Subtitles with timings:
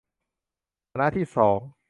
[0.91, 1.59] คณะที่สอง